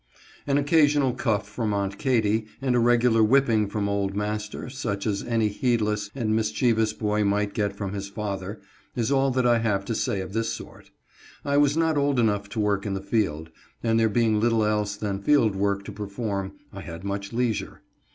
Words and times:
An 0.47 0.57
occasional 0.57 1.13
cuff 1.13 1.47
from 1.47 1.75
Aunt 1.75 1.99
Katy, 1.99 2.47
and 2.59 2.75
a 2.75 2.79
regular 2.79 3.23
whipping 3.23 3.67
from 3.67 3.87
old 3.87 4.15
master, 4.15 4.67
such 4.67 5.05
as 5.05 5.21
any 5.21 5.47
heedless 5.47 6.09
and 6.15 6.35
mischievous 6.35 6.91
boy 6.91 7.23
might 7.23 7.53
get 7.53 7.75
from 7.75 7.93
his 7.93 8.07
father, 8.09 8.59
is 8.95 9.11
all 9.11 9.29
that 9.29 9.45
I 9.45 9.59
have 9.59 9.85
to 9.85 9.93
say 9.93 10.19
of 10.21 10.33
this 10.33 10.49
sort. 10.51 10.89
I 11.45 11.57
was 11.57 11.77
not 11.77 11.99
old 11.99 12.19
enough 12.19 12.49
to 12.49 12.59
work 12.59 12.83
in 12.87 12.95
the 12.95 13.03
field, 13.03 13.51
and 13.83 13.99
there 13.99 14.09
being 14.09 14.39
little 14.39 14.65
else 14.65 14.95
than 14.97 15.21
field 15.21 15.55
work 15.55 15.85
to 15.85 15.91
perform, 15.91 16.53
I 16.73 16.81
had 16.81 17.03
much 17.03 17.31
leisure. 17.31 17.83